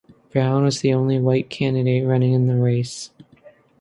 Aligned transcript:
Brown 0.31 0.63
was 0.63 0.79
the 0.81 0.95
only 0.95 1.19
white 1.19 1.51
candidate 1.51 2.07
running 2.07 2.33
in 2.33 2.47
the 2.47 2.55
race. 2.55 3.11